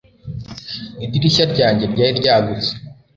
Idirishya 1.05 1.43
ryanjye 1.53 1.85
ryari 1.93 2.13
ryagutse 2.19 2.71